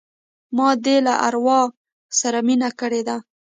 ما 0.57 0.69
دي 0.83 0.95
له 1.07 1.13
اروا 1.27 1.61
سره 2.19 2.39
مینه 2.47 2.69
کړې 2.79 3.01
ده 3.07 3.17